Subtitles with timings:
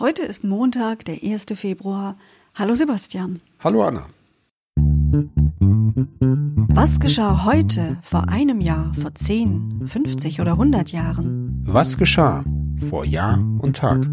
[0.00, 1.44] Heute ist Montag, der 1.
[1.56, 2.16] Februar.
[2.54, 3.38] Hallo Sebastian.
[3.58, 4.06] Hallo Anna.
[6.68, 11.62] Was geschah heute, vor einem Jahr, vor 10, 50 oder 100 Jahren?
[11.66, 12.46] Was geschah
[12.88, 14.06] vor Jahr und Tag?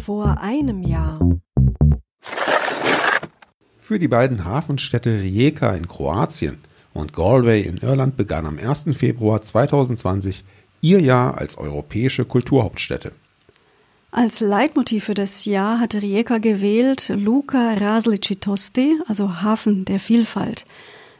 [0.00, 1.20] Vor einem Jahr.
[3.78, 8.86] Für die beiden Hafenstädte Rijeka in Kroatien und Galway in Irland begann am 1.
[8.96, 10.44] Februar 2020
[10.80, 13.12] ihr Jahr als europäische Kulturhauptstädte.
[14.10, 20.66] Als Leitmotiv für das Jahr hatte Rijeka gewählt Luca Razlicitosti, also Hafen der Vielfalt.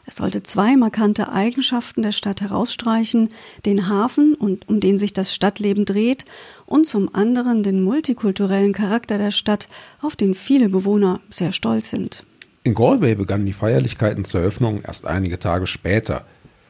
[0.05, 3.29] Es sollte zwei markante Eigenschaften der Stadt herausstreichen,
[3.65, 6.25] den Hafen, um den sich das Stadtleben dreht,
[6.65, 9.69] und zum anderen den multikulturellen Charakter der Stadt,
[10.01, 12.25] auf den viele Bewohner sehr stolz sind.
[12.65, 16.23] In Galway begannen die Feierlichkeiten zur Eröffnung erst einige Tage später.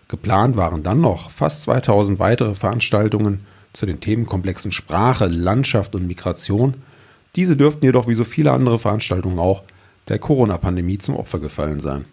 [0.07, 6.75] Geplant waren dann noch fast 2000 weitere Veranstaltungen zu den Themenkomplexen Sprache, Landschaft und Migration.
[7.35, 9.61] Diese dürften jedoch wie so viele andere Veranstaltungen auch
[10.07, 12.05] der Corona-Pandemie zum Opfer gefallen sein.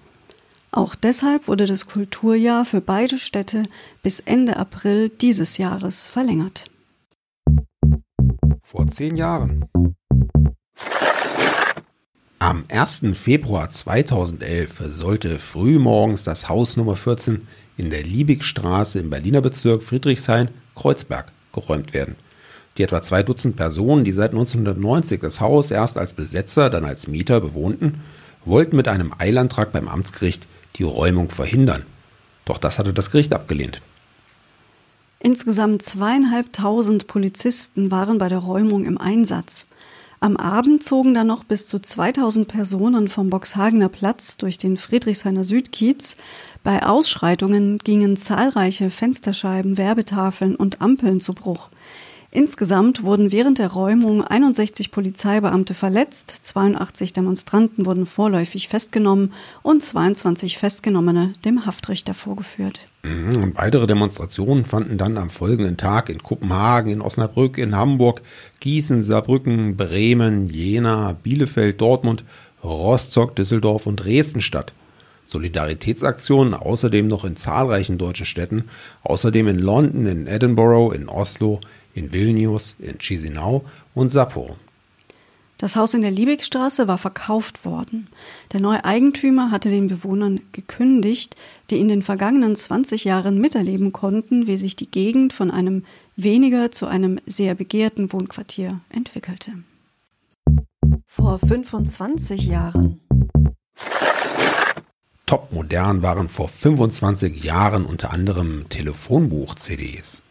[0.73, 3.65] Auch deshalb wurde das Kulturjahr für beide Städte
[4.03, 6.67] bis Ende April dieses Jahres verlängert.
[8.63, 9.65] Vor zehn Jahren.
[12.51, 13.03] Am 1.
[13.15, 21.27] Februar 2011 sollte frühmorgens das Haus Nummer 14 in der Liebigstraße im Berliner Bezirk Friedrichshain-Kreuzberg
[21.53, 22.17] geräumt werden.
[22.77, 27.07] Die etwa zwei Dutzend Personen, die seit 1990 das Haus erst als Besetzer, dann als
[27.07, 28.01] Mieter bewohnten,
[28.45, 31.85] wollten mit einem Eilantrag beim Amtsgericht die Räumung verhindern.
[32.47, 33.81] Doch das hatte das Gericht abgelehnt.
[35.21, 39.67] Insgesamt zweieinhalbtausend Polizisten waren bei der Räumung im Einsatz.
[40.23, 45.45] Am Abend zogen dann noch bis zu 2000 Personen vom Boxhagener Platz durch den Friedrichshainer
[45.45, 46.17] Südkiez.
[46.63, 51.71] Bei Ausschreitungen gingen zahlreiche Fensterscheiben, Werbetafeln und Ampeln zu Bruch.
[52.33, 59.33] Insgesamt wurden während der Räumung 61 Polizeibeamte verletzt, 82 Demonstranten wurden vorläufig festgenommen
[59.63, 62.81] und 22 Festgenommene dem Haftrichter vorgeführt.
[63.03, 68.23] Mhm, weitere Demonstrationen fanden dann am folgenden Tag in Kopenhagen, in Osnabrück, in Hamburg,
[68.61, 72.23] Gießen, Saarbrücken, Bremen, Jena, Bielefeld, Dortmund,
[72.63, 74.73] Rostock, Düsseldorf und Dresden statt.
[75.27, 78.65] Solidaritätsaktionen außerdem noch in zahlreichen deutschen Städten,
[79.03, 81.61] außerdem in London, in Edinburgh, in Oslo,
[81.95, 83.65] in Vilnius, in Chisinau
[83.95, 84.57] und Sapporo.
[85.61, 88.09] Das Haus in der Liebigstraße war verkauft worden.
[88.53, 91.37] Der neue Eigentümer hatte den Bewohnern gekündigt,
[91.69, 95.85] die in den vergangenen 20 Jahren miterleben konnten, wie sich die Gegend von einem
[96.17, 99.53] weniger zu einem sehr begehrten Wohnquartier entwickelte.
[101.05, 103.01] Vor 25 Jahren.
[105.27, 110.23] Topmodern waren vor 25 Jahren unter anderem Telefonbuch-CDs.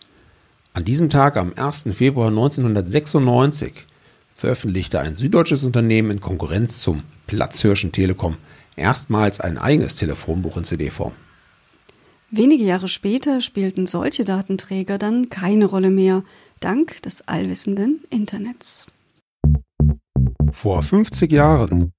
[0.73, 1.85] An diesem Tag, am 1.
[1.91, 3.73] Februar 1996,
[4.35, 8.37] veröffentlichte ein süddeutsches Unternehmen in Konkurrenz zum Platzhirschen Telekom
[8.79, 11.11] erstmals ein eigenes Telefonbuch in CD-Form.
[12.31, 16.23] Wenige Jahre später spielten solche Datenträger dann keine Rolle mehr,
[16.59, 18.85] dank des allwissenden Internets.
[20.51, 21.91] Vor 50 Jahren.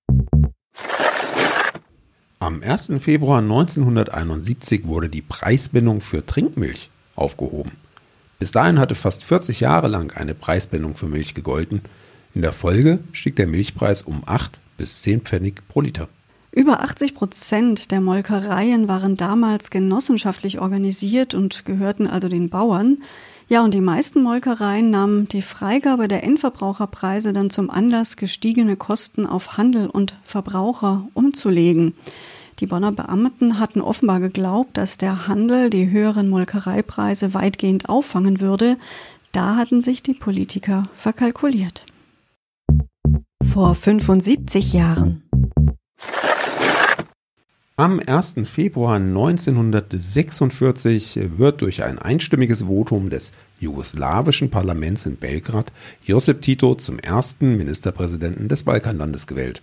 [2.38, 2.92] Am 1.
[3.00, 7.72] Februar 1971 wurde die Preisbindung für Trinkmilch aufgehoben.
[8.40, 11.82] Bis dahin hatte fast 40 Jahre lang eine Preisbindung für Milch gegolten.
[12.34, 16.08] In der Folge stieg der Milchpreis um 8 bis 10 Pfennig pro Liter.
[16.50, 23.02] Über 80 Prozent der Molkereien waren damals genossenschaftlich organisiert und gehörten also den Bauern.
[23.48, 29.26] Ja, und die meisten Molkereien nahmen die Freigabe der Endverbraucherpreise dann zum Anlass, gestiegene Kosten
[29.26, 31.94] auf Handel und Verbraucher umzulegen.
[32.60, 38.76] Die Bonner Beamten hatten offenbar geglaubt, dass der Handel die höheren Molkereipreise weitgehend auffangen würde.
[39.32, 41.87] Da hatten sich die Politiker verkalkuliert.
[43.43, 45.22] Vor 75 Jahren.
[47.76, 48.34] Am 1.
[48.44, 55.72] Februar 1946 wird durch ein einstimmiges Votum des jugoslawischen Parlaments in Belgrad
[56.04, 59.63] Josip Tito zum ersten Ministerpräsidenten des Balkanlandes gewählt.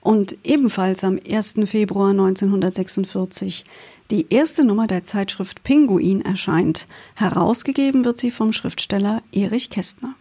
[0.00, 1.54] Und ebenfalls am 1.
[1.66, 3.64] Februar 1946
[4.10, 6.86] die erste Nummer der Zeitschrift Pinguin erscheint.
[7.14, 10.14] Herausgegeben wird sie vom Schriftsteller Erich Kästner.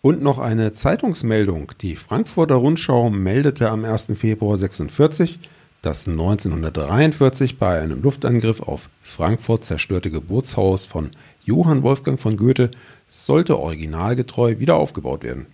[0.00, 1.72] Und noch eine Zeitungsmeldung.
[1.80, 4.06] Die Frankfurter Rundschau meldete am 1.
[4.16, 5.38] Februar 1946,
[5.82, 11.10] das 1943 bei einem Luftangriff auf Frankfurt zerstörte Geburtshaus von
[11.44, 12.70] Johann Wolfgang von Goethe
[13.08, 15.46] sollte originalgetreu wieder aufgebaut werden.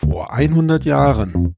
[0.00, 1.56] Vor 100 Jahren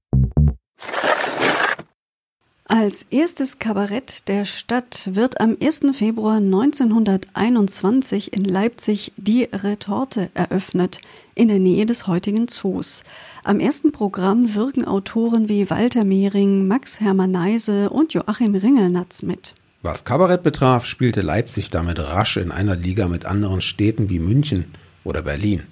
[2.64, 5.80] Als erstes Kabarett der Stadt wird am 1.
[5.92, 11.00] Februar 1921 in Leipzig die Retorte eröffnet,
[11.34, 13.04] in der Nähe des heutigen Zoos.
[13.44, 19.54] Am ersten Programm wirken Autoren wie Walter Mehring, Max Hermann Neise und Joachim Ringelnatz mit.
[19.82, 24.64] Was Kabarett betraf, spielte Leipzig damit rasch in einer Liga mit anderen Städten wie München
[25.04, 25.64] oder Berlin.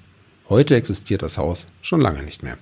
[0.49, 2.57] Heute existiert das Haus schon lange nicht mehr.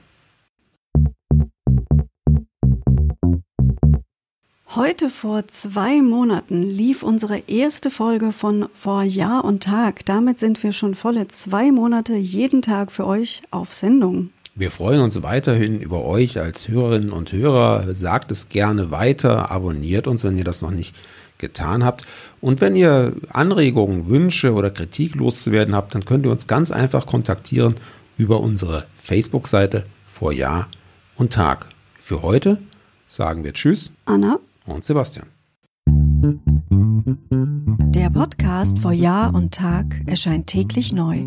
[4.75, 10.05] Heute vor zwei Monaten lief unsere erste Folge von Vor Jahr und Tag.
[10.05, 14.31] Damit sind wir schon volle zwei Monate jeden Tag für euch auf Sendung.
[14.59, 17.93] Wir freuen uns weiterhin über euch als Hörerinnen und Hörer.
[17.93, 20.97] Sagt es gerne weiter, abonniert uns, wenn ihr das noch nicht
[21.37, 22.07] getan habt.
[22.41, 27.05] Und wenn ihr Anregungen, Wünsche oder Kritik loszuwerden habt, dann könnt ihr uns ganz einfach
[27.05, 27.75] kontaktieren
[28.17, 30.69] über unsere Facebook-Seite vor Jahr
[31.17, 31.67] und Tag.
[32.01, 32.57] Für heute
[33.07, 33.93] sagen wir Tschüss.
[34.07, 35.27] Anna und Sebastian.
[37.95, 41.27] Der Podcast vor Jahr und Tag erscheint täglich neu.